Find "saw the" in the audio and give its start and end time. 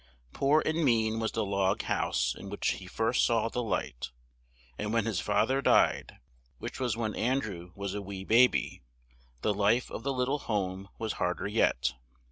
3.23-3.61